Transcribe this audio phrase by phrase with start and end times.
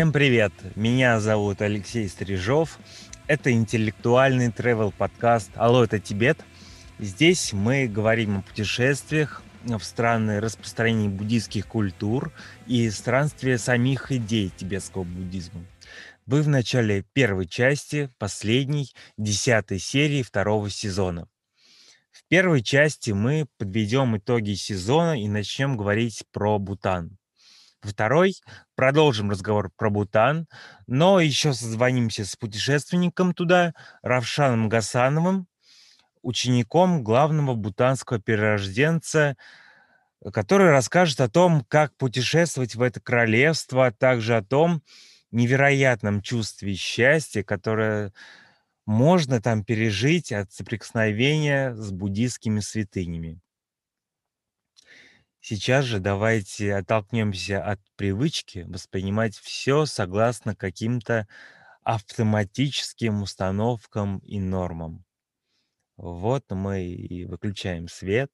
[0.00, 0.54] Всем привет!
[0.76, 2.78] Меня зовут Алексей Стрижов.
[3.26, 6.38] Это интеллектуальный travel подкаст «Алло, это Тибет».
[6.98, 12.32] Здесь мы говорим о путешествиях в страны распространения буддийских культур
[12.66, 15.66] и странстве самих идей тибетского буддизма.
[16.24, 21.28] Вы в начале первой части, последней, десятой серии второго сезона.
[22.10, 27.19] В первой части мы подведем итоги сезона и начнем говорить про Бутан.
[27.82, 28.34] Второй
[28.74, 30.46] продолжим разговор про Бутан,
[30.86, 33.72] но еще созвонимся с путешественником туда,
[34.02, 35.46] Равшаном Гасановым,
[36.22, 39.36] учеником главного бутанского перерожденца,
[40.32, 44.82] который расскажет о том, как путешествовать в это королевство, а также о том
[45.30, 48.12] невероятном чувстве счастья, которое
[48.86, 53.40] можно там пережить от соприкосновения с буддийскими святынями.
[55.42, 61.26] Сейчас же давайте оттолкнемся от привычки воспринимать все согласно каким-то
[61.82, 65.06] автоматическим установкам и нормам.
[65.96, 68.30] Вот мы и выключаем свет,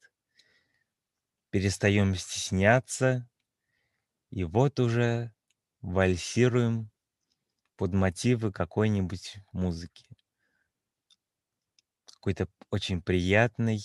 [1.50, 3.28] перестаем стесняться,
[4.30, 5.32] и вот уже
[5.82, 6.90] вальсируем
[7.77, 10.06] под мотивы какой-нибудь музыки.
[12.14, 13.80] Какой-то очень приятной,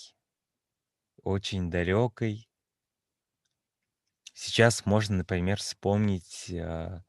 [1.24, 2.51] очень далекой,
[4.34, 7.04] Сейчас можно, например, вспомнить, а,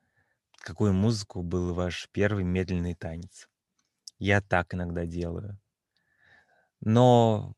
[0.57, 3.49] какую музыку был ваш первый медленный танец.
[4.19, 5.59] Я так иногда делаю.
[6.81, 7.55] Но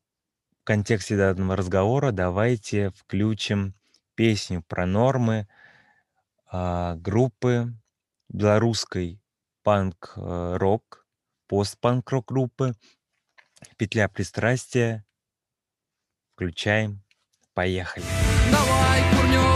[0.61, 3.75] в контексте данного разговора давайте включим
[4.15, 5.47] песню про нормы
[6.45, 7.73] а, группы
[8.29, 9.21] белорусской
[9.63, 11.07] панк-рок,
[11.47, 12.73] постпанк-рок группы
[13.77, 15.05] «Петля пристрастия».
[16.35, 17.01] Включаем.
[17.53, 18.03] Поехали.
[18.51, 19.54] Давай курнем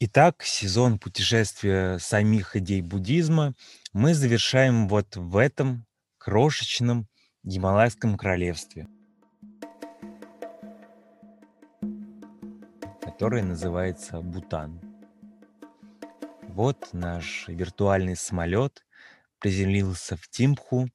[0.00, 3.54] Итак, сезон путешествия самих идей буддизма
[3.92, 5.86] мы завершаем вот в этом
[6.18, 7.06] крошечном
[7.44, 8.88] Гималайском королевстве,
[13.00, 14.80] которое называется Бутан.
[16.48, 18.84] Вот наш виртуальный самолет
[19.38, 20.90] приземлился в Тимпху.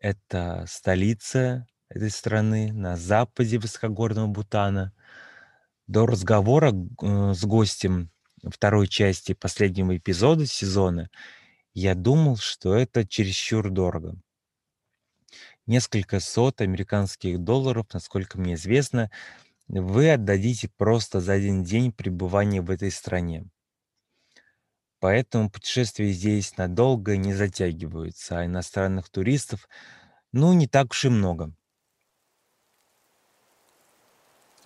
[0.00, 4.92] Это столица этой страны на западе высокогорного Бутана.
[5.88, 8.10] До разговора э, с гостем
[8.48, 11.10] второй части последнего эпизода сезона,
[11.74, 14.16] я думал, что это чересчур дорого.
[15.66, 19.10] Несколько сот американских долларов, насколько мне известно,
[19.68, 23.46] вы отдадите просто за один день пребывания в этой стране.
[25.00, 29.68] Поэтому путешествия здесь надолго не затягиваются, а иностранных туристов,
[30.32, 31.52] ну, не так уж и много.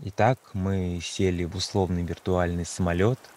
[0.02, 3.18] Итак, мы сели в условный виртуальный самолет–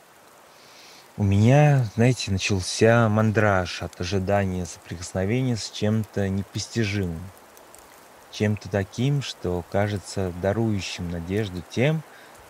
[1.18, 7.22] у меня, знаете, начался мандраж от ожидания соприкосновения с чем-то непостижимым.
[8.32, 12.04] Чем-то таким, что кажется дарующим надежду тем,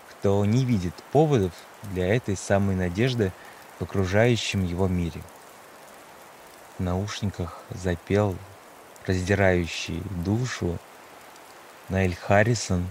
[0.10, 1.52] кто не видит поводов
[1.84, 3.32] для этой самой надежды
[3.78, 5.22] в окружающем его мире.
[6.80, 8.36] В наушниках запел
[9.06, 10.80] раздирающий душу
[11.90, 12.88] Наэль Харрисон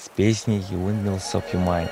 [0.00, 1.90] с песней «Windmills of Your Mind».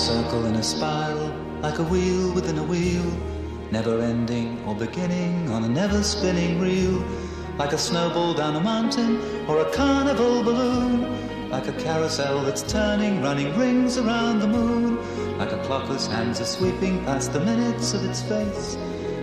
[0.00, 1.30] circle in a spiral,
[1.60, 3.04] like a wheel within a wheel,
[3.70, 7.04] never ending or beginning on a never spinning reel,
[7.58, 11.23] like a snowball down a mountain or a carnival balloon,
[11.55, 14.97] Like a carousel that's turning, running rings around the moon,
[15.37, 18.75] like a clock whose hands are sweeping past the minutes of its face,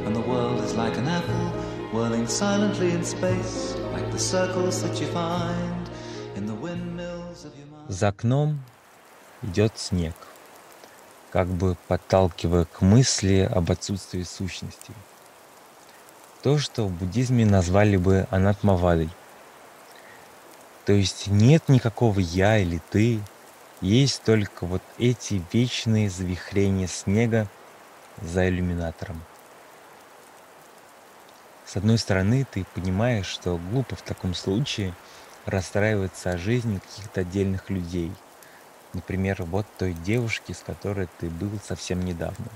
[0.04, 1.46] and the world is like an apple
[1.92, 5.90] whirling silently in space, like the circles that you find
[6.34, 7.90] in the windmills of your mind.
[7.90, 8.60] За окном
[9.42, 10.14] идет снег.
[11.30, 14.92] как бы подталкивая к мысли об отсутствии сущности.
[16.42, 19.10] То, что в буддизме назвали бы анатмавадой.
[20.84, 23.20] То есть нет никакого «я» или «ты»,
[23.80, 27.48] есть только вот эти вечные завихрения снега,
[28.20, 29.20] за иллюминатором.
[31.66, 34.94] С одной стороны, ты понимаешь, что глупо в таком случае
[35.46, 38.12] расстраиваться о жизни каких-то отдельных людей.
[38.92, 42.46] Например, вот той девушки, с которой ты был совсем недавно.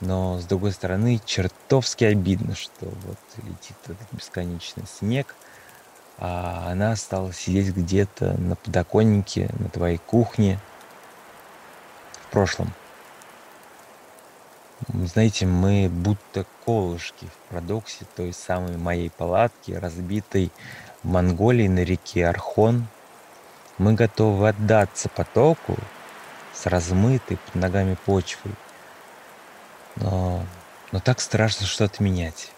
[0.00, 5.36] Но, с другой стороны, чертовски обидно, что вот летит этот бесконечный снег,
[6.20, 10.60] а она стала сидеть где-то на подоконнике на твоей кухне
[12.12, 12.72] в прошлом.
[14.88, 20.52] Знаете, мы будто колышки в парадоксе той самой моей палатки, разбитой
[21.02, 22.86] в Монголии на реке Архон.
[23.78, 25.76] Мы готовы отдаться потоку
[26.52, 28.52] с размытой под ногами почвой,
[29.96, 30.44] но,
[30.92, 32.52] но так страшно что-то менять.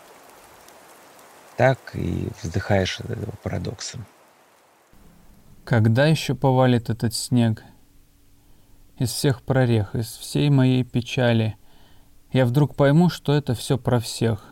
[1.63, 4.05] Так и вздыхаешь от этого парадокса.
[5.63, 7.63] Когда еще повалит этот снег?
[8.99, 11.55] Из всех прорех, из всей моей печали,
[12.33, 14.45] я вдруг пойму, что это все про всех.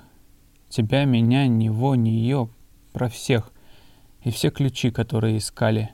[0.68, 2.48] Тебя, меня, него, нее,
[2.92, 3.50] про всех.
[4.22, 5.90] И все ключи, которые искали.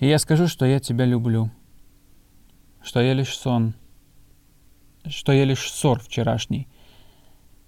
[0.00, 1.52] И я скажу, что я тебя люблю.
[2.82, 3.74] Что я лишь сон—
[5.06, 6.68] что я лишь ссор вчерашний.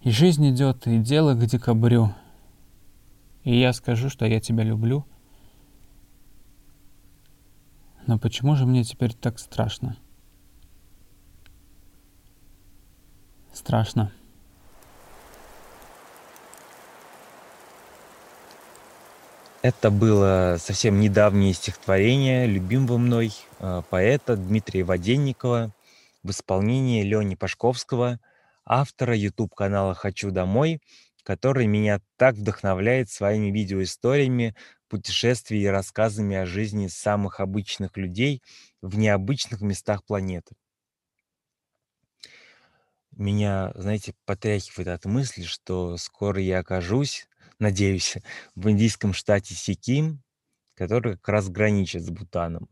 [0.03, 2.15] И жизнь идет, и дело к декабрю.
[3.45, 5.05] И я скажу, что я тебя люблю.
[8.07, 9.97] Но почему же мне теперь так страшно?
[13.53, 14.11] Страшно.
[19.63, 25.75] Это было совсем недавнее стихотворение любимого мной э, поэта Дмитрия Воденникова
[26.23, 28.19] в исполнении Лени Пашковского,
[28.71, 30.81] автора YouTube-канала «Хочу домой»,
[31.25, 34.55] который меня так вдохновляет своими видеоисториями,
[34.89, 38.43] путешествиями и рассказами о жизни самых обычных людей
[38.81, 40.55] в необычных местах планеты.
[43.11, 47.27] Меня, знаете, потряхивает от мысли, что скоро я окажусь,
[47.59, 48.19] надеюсь,
[48.55, 50.23] в индийском штате Сиким,
[50.75, 52.69] который как раз граничит с Бутаном.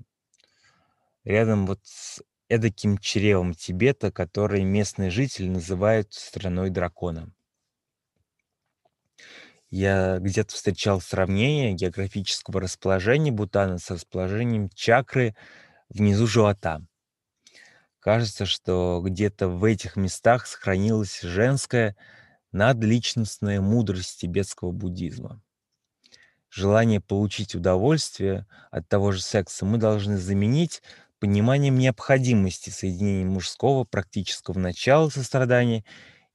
[1.24, 7.32] Рядом вот с эдаким чревом Тибета, который местные жители называют страной дракона.
[9.70, 15.36] Я где-то встречал сравнение географического расположения Бутана с расположением чакры
[15.90, 16.80] внизу живота.
[18.00, 21.96] Кажется, что где-то в этих местах сохранилась женская
[22.52, 25.42] надличностная мудрость тибетского буддизма.
[26.48, 30.82] Желание получить удовольствие от того же секса мы должны заменить
[31.18, 35.84] пониманием необходимости соединения мужского практического начала сострадания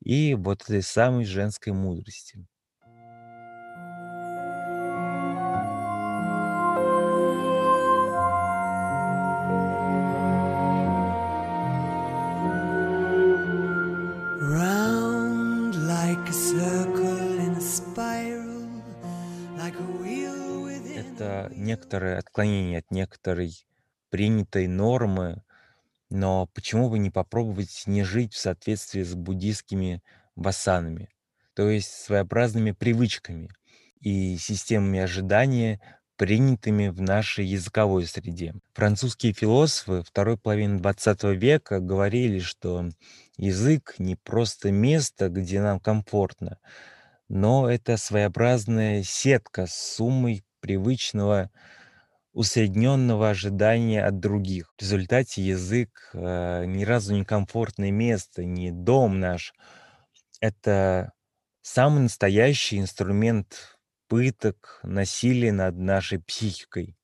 [0.03, 2.45] и вот этой самой женской мудрости.
[20.95, 23.65] Это некоторое отклонение от некоторой
[24.13, 25.41] принятой нормы,
[26.11, 30.03] но почему бы не попробовать не жить в соответствии с буддийскими
[30.35, 31.09] васанами,
[31.55, 33.49] то есть своеобразными привычками
[34.01, 35.81] и системами ожидания,
[36.15, 38.53] принятыми в нашей языковой среде.
[38.75, 42.87] Французские философы второй половины XX века говорили, что
[43.37, 46.59] язык не просто место, где нам комфортно,
[47.29, 51.49] но это своеобразная сетка с суммой привычного
[52.33, 54.73] усредненного ожидания от других.
[54.77, 59.53] В результате язык э, ни разу не комфортное место, не дом наш.
[60.41, 61.13] Это
[61.61, 66.97] самый настоящий инструмент пыток, насилия над нашей психикой.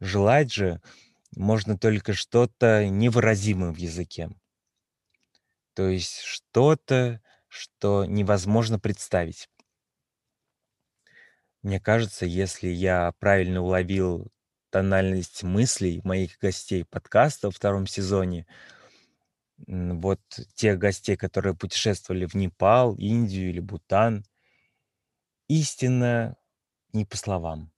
[0.00, 0.80] Желать же
[1.36, 4.30] можно только что-то невыразимое в языке.
[5.74, 9.48] То есть что-то, что невозможно представить.
[11.62, 14.30] Мне кажется, если я правильно уловил
[14.70, 18.46] тональность мыслей моих гостей подкаста во втором сезоне.
[19.66, 20.20] Вот
[20.54, 24.24] тех гостей, которые путешествовали в Непал, Индию или Бутан.
[25.48, 26.36] Истина
[26.92, 27.70] не по словам.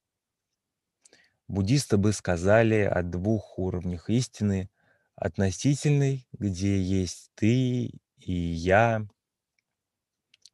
[1.49, 4.71] Буддисты бы сказали о двух уровнях истины.
[5.17, 9.07] Относительной, где есть ты и я,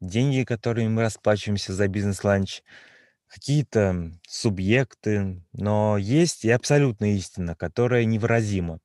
[0.00, 2.62] деньги, которыми мы расплачиваемся за бизнес-ланч–
[3.28, 8.80] какие-то субъекты, но есть и абсолютная истина, которая невыразима.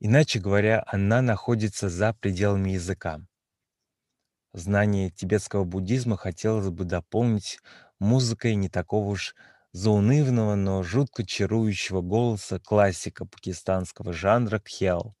[0.00, 3.20] Иначе говоря, она находится за пределами языка.
[4.52, 7.60] Знание тибетского буддизма хотелось бы дополнить
[7.98, 9.34] музыкой не такого уж
[9.72, 15.16] заунывного, но жутко чарующего голоса классика пакистанского жанра кхел,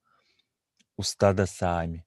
[0.96, 2.04] у стада Саами.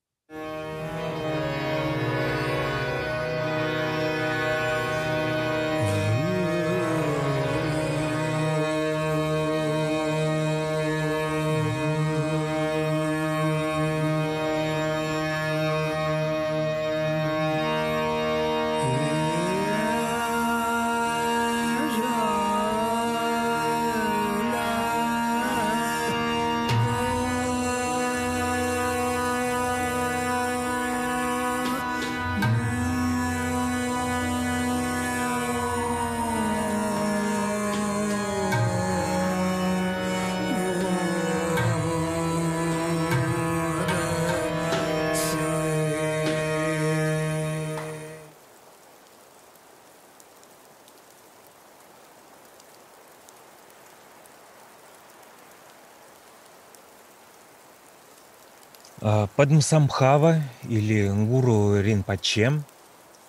[59.07, 62.63] А, Падмасамбхава или гуру Ринпоче–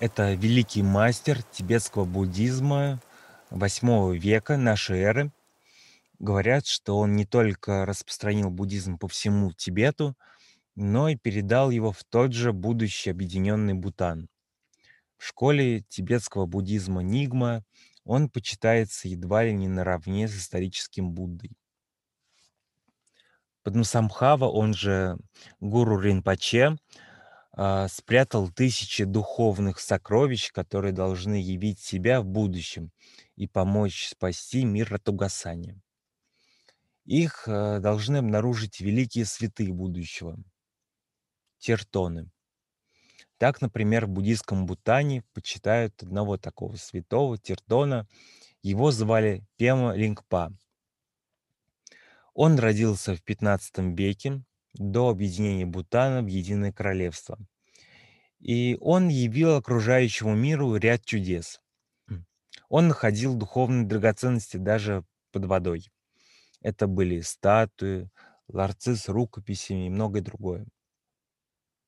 [0.01, 2.99] это великий мастер тибетского буддизма
[3.51, 5.33] восьмого века нашей эры.
[6.19, 10.17] Говорят, что он не только распространил буддизм по всему Тибету,
[10.77, 14.31] но и передал его в тот же будущий объединенный Бутан.
[15.19, 17.67] В школе тибетского буддизма Нигма
[18.03, 21.51] он почитается едва ли не наравне с историческим Буддой.
[23.67, 25.19] Падмасамбхава, он же
[25.59, 26.77] гуру Ринпоче,
[27.51, 32.93] а, спрятал тысячи духовных сокровищ, которые должны явить себя в будущем
[33.35, 35.81] и помочь спасти мир от угасания.
[37.07, 40.39] Их а, должны обнаружить великие святые будущего–
[41.59, 42.31] тертоны.
[43.37, 48.07] Так, например, в буддийском Бутане почитают одного такого святого, Тертона.
[48.63, 50.53] Его звали Пема Лингпа–
[52.37, 54.43] он родился в XV веке,
[54.75, 57.39] до объединения Бутана в единое королевство.
[58.41, 61.63] И он явил окружающему миру ряд чудес.
[62.69, 65.03] Он находил духовные драгоценности даже
[65.33, 65.91] под водой.
[66.61, 68.11] Это были статуи,
[68.49, 70.67] ларцы с рукописями и многое другое.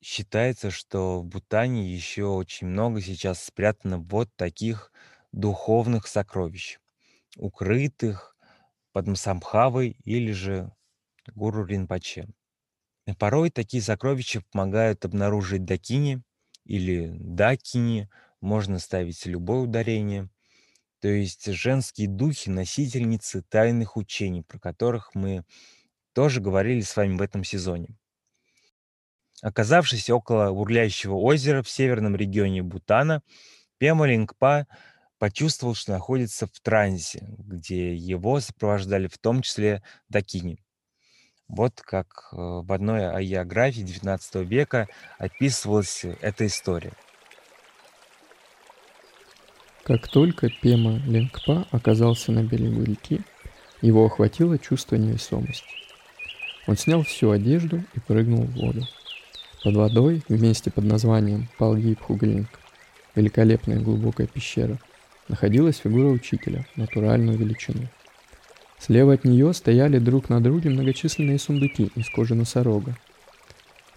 [0.00, 4.92] Считается, что в Бутане еще очень много сейчас спрятано вот таких
[5.30, 6.78] духовных сокровищ,
[7.36, 8.37] укрытых
[8.92, 10.72] Падмасамбхавой или же
[11.34, 12.28] гуру Ринпоче.
[13.06, 16.22] И порой такие сокровища помогают обнаружить дакини
[16.64, 20.28] или дакини, можно ставить любое ударение.
[21.00, 25.44] То есть женские духи, носительницы тайных учений, про которых мы
[26.12, 27.96] тоже говорили с вами в этом сезоне.
[29.40, 33.22] Оказавшись около бурлящего озера в северном регионе Бутана,
[33.78, 34.66] Пема Лингпа
[35.18, 40.58] почувствовал, что находится в трансе, где его сопровождали в том числе дакини.
[41.48, 44.86] Вот как э, в одной аиографии XIX века
[45.18, 46.92] описывалась эта история.
[49.82, 53.22] Как только Пема Ленгпа оказался на берегу реки,
[53.80, 55.66] его охватило чувство невесомости.
[56.66, 58.86] Он снял всю одежду и прыгнул в воду.
[59.64, 62.48] Под водой, в месте под названием Палгипхуглинг,
[63.14, 64.78] великолепная глубокая пещера,
[65.28, 67.88] находилась фигура учителя, натуральную величину.
[68.78, 72.96] Слева от нее стояли друг на друге многочисленные сундуки из кожи носорога.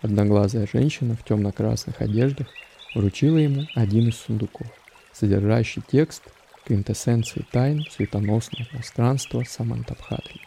[0.01, 2.47] Одноглазая женщина в темно-красных одеждах
[2.95, 4.67] вручила ему один из сундуков,
[5.13, 6.23] содержащий текст
[6.65, 10.41] квинтэссенции тайн светоносного пространства Самантабхатри.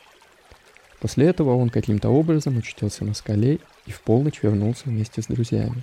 [1.00, 5.83] После этого он каким-то образом очутился на скале и в полночь вернулся вместе с друзьями.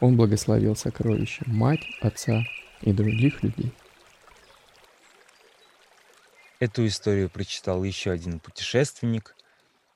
[0.00, 2.44] Он благословил сокровища мать, отца
[2.82, 3.72] и других людей–
[6.60, 9.36] Эту историю прочитал еще один путешественник,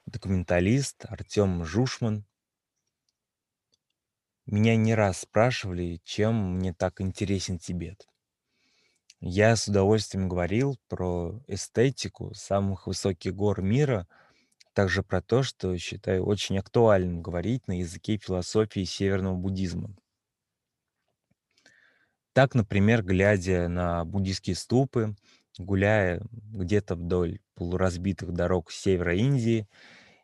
[0.07, 2.25] документалист Артем Жушман.
[4.47, 8.07] Меня не раз спрашивали, чем мне так интересен Тибет.
[9.19, 14.07] Я с удовольствием говорил про эстетику самых высоких гор мира,
[14.73, 19.97] также про то, что считаю очень актуальным говорить на языке философии северного буддизма.
[22.33, 25.17] Так, например, глядя на буддийские ступы,
[25.59, 29.69] Гуляя где-то вдоль полуразбитых дорог севера Индии,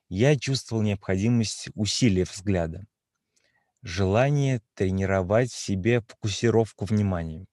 [0.09, 2.87] я чувствовал необходимость усилия взгляда,
[3.83, 7.47] желание тренировать себе фокусировку внимания.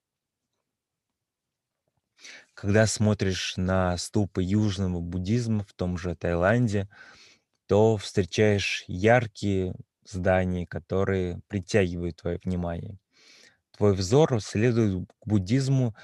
[2.54, 6.88] Когда смотришь на ступы южного буддизма в том же Таиланде,
[7.68, 12.98] то встречаешь яркие здания, которые притягивают твое внимание.
[13.76, 15.96] Твой взор следует к буддизму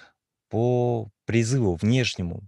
[0.52, 2.44] по призыву внешнему,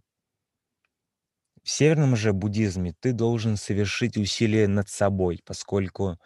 [1.64, 6.18] В северном же буддизме ты должен совершить усилие над собой, поскольку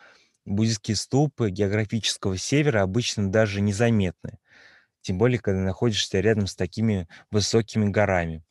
[0.46, 4.40] буддийские ступы географического севера обычно даже незаметны,
[5.02, 8.44] тем более, когда находишься рядом с такими высокими горами.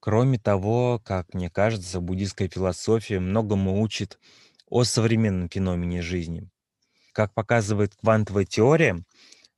[0.00, 4.18] Кроме того, как мне кажется, буддийская философия многому учит
[4.66, 6.48] о современном феномене жизни.
[7.12, 9.04] Как показывает квантовая теория,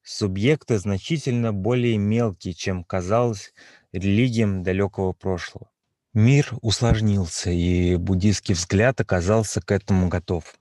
[0.03, 3.53] субъекты значительно более мелкие, чем казалось
[3.93, 5.71] религиям далекого прошлого.
[6.15, 10.55] Мир усложнился, и буддийский взгляд оказался к этому готов.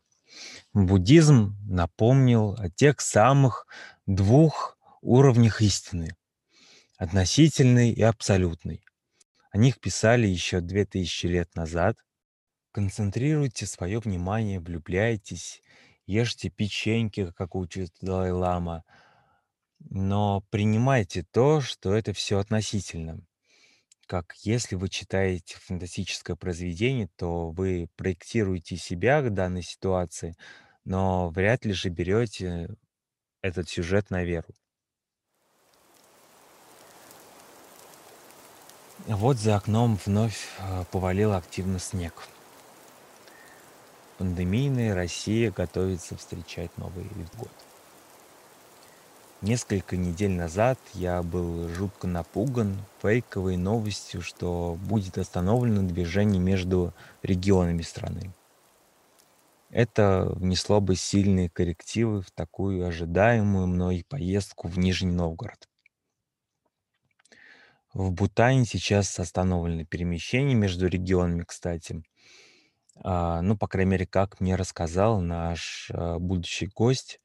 [0.74, 3.68] Буддизм напомнил о тех самых
[4.06, 6.16] двух уровнях истины–
[7.02, 8.86] относительной и абсолютной.
[9.50, 11.98] О них писали еще две тысячи лет назад.
[12.72, 15.64] Концентрируйте свое внимание, влюбляйтесь,
[16.06, 18.84] ешьте печеньки, как учит Далай-Лама,
[19.90, 23.20] но принимайте то, что это все относительно.
[24.08, 30.36] Как если вы читаете фантастическое произведение, то вы проектируете себя к данной ситуации,
[30.84, 32.70] но вряд ли же берете
[33.42, 34.50] этот сюжет на веру.
[39.08, 42.14] Вот за окном вновь э, повалил активно снег.
[44.18, 47.50] Пандемийная Россия готовится встречать Новый год.
[49.42, 56.94] Несколько недель назад я был жутко напуган фейковой новостью, что будет остановлено движение между
[57.24, 58.32] регионами страны.
[59.72, 65.68] Это внесло бы сильные коррективы в такую ожидаемую мной поездку в Нижний Новгород.
[67.94, 72.04] В Бутане сейчас остановлены перемещения между регионами, кстати.
[73.04, 77.20] А, ну, по крайней мере, как мне рассказал наш а, будущий гость,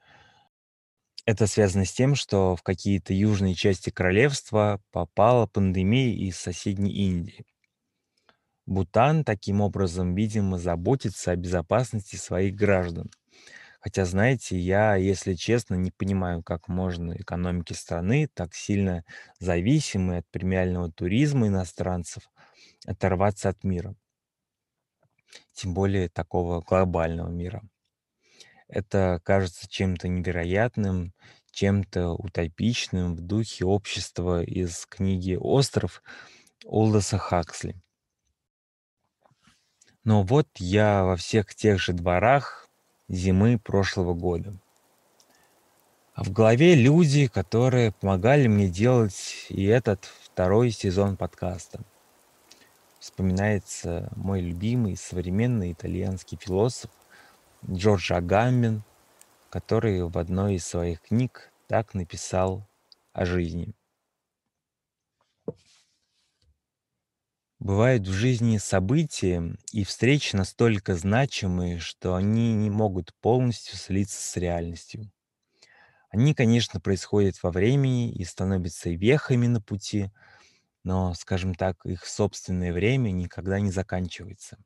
[1.26, 7.44] это связано с тем, что в какие-то южные части королевства попала пандемия из соседней Индии.
[8.64, 13.10] Бутан таким образом, видимо, заботится о безопасности своих граждан.
[13.80, 19.04] Хотя, знаете, я, если честно, не понимаю, как можно экономики страны, так сильно
[19.38, 22.28] зависимые от премиального туризма иностранцев,
[22.86, 23.94] оторваться от мира.
[25.54, 27.62] Тем более такого глобального мира.
[28.68, 31.12] Это кажется чем-то невероятным,
[31.52, 36.02] чем-то утопичным в духе общества из книги «Остров»
[36.64, 37.76] Олдоса Хаксли.
[40.02, 42.68] Но вот я во всех тех же дворах
[43.08, 44.54] зимы прошлого года.
[46.14, 51.80] А в голове люди, которые помогали мне делать и этот второй сезон подкаста.
[52.98, 56.90] Вспоминается мой любимый современный итальянский философ
[57.68, 58.84] Джордж Агамбин,
[59.50, 62.64] который в одной из своих книг так написал
[63.12, 63.74] о жизни.
[67.58, 74.36] Бывают в жизни события и встречи настолько значимые, что они не могут полностью слиться с
[74.36, 75.10] реальностью.
[76.10, 80.12] Они, конечно, происходят во времени и становятся вехами на пути,
[80.84, 84.56] но, скажем так, их собственное время никогда не заканчивается.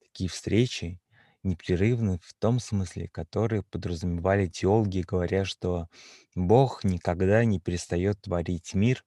[0.00, 1.00] Такие встречи
[1.44, 5.88] непрерывны в том смысле, который подразумевали теологи, говоря, что
[6.34, 9.04] Бог никогда не перестает творить мир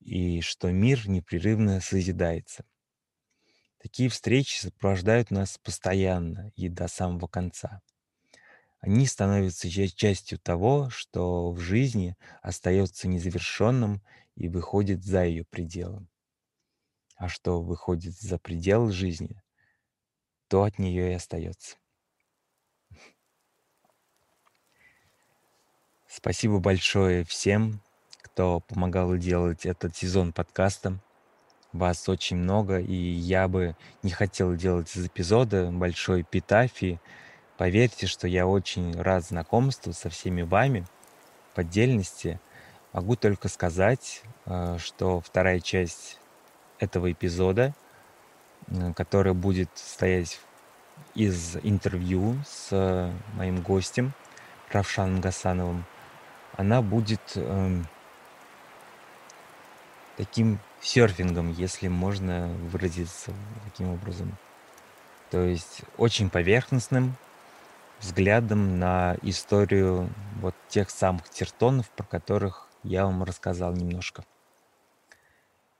[0.00, 2.64] и что мир непрерывно созидается.
[3.78, 7.82] Такие встречи сопровождают нас постоянно и до самого конца.
[8.80, 14.02] Они становятся частью того, что в жизни остается незавершенным
[14.34, 16.06] и выходит за ее пределы.
[17.16, 19.42] А что выходит за пределы жизни,
[20.48, 21.76] то от нее и остается.
[26.06, 27.80] Спасибо большое всем,
[28.22, 30.98] кто помогал делать этот сезон подкаста.
[31.72, 37.00] Вас очень много, и я бы не хотел делать из эпизода большой эпитафии.
[37.58, 40.86] Поверьте, что я очень рад знакомству со всеми вами
[41.54, 42.40] в отдельности.
[42.92, 46.18] Могу только сказать, э, что вторая часть
[46.78, 47.74] этого эпизода—
[48.94, 50.40] который будет стоять
[51.14, 54.12] из интервью с э, моим гостем
[54.70, 55.84] Равшаном Гасановым,
[56.56, 57.82] она будет э,
[60.16, 63.32] таким серфингом, если можно выразиться
[63.64, 64.36] таким образом.
[65.30, 67.16] То есть очень поверхностным
[68.00, 74.24] взглядом на историю вот тех самых тертонов, про которых я вам рассказал немножко.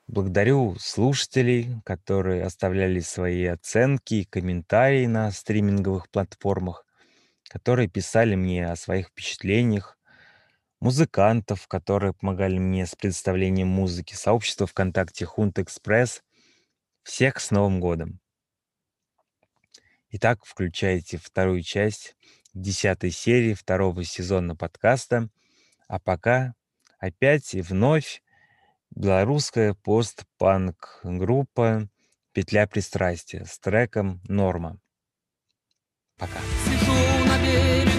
[0.09, 6.87] Благодарю слушателей, которые оставляли свои оценки и комментарии на стриминговых платформах,
[7.49, 9.99] которые писали мне о своих впечатлениях.
[10.79, 16.23] музыкантов, которые помогали мне с представлением музыки, сообщество ВКонтакте Хунт Экспресс.
[17.03, 18.21] Всех с Новым годом!
[20.11, 22.14] Итак, включайте вторую часть
[22.55, 25.31] десятой серии второго сезона подкаста.
[25.88, 26.55] А пока
[27.01, 28.23] опять и вновь
[28.96, 31.88] белорусская постпанк группа
[32.32, 34.78] «Петля пристрастия» с треком «Норма».
[36.18, 36.38] Пока.
[36.64, 36.92] Сижу
[37.26, 37.95] на берегу.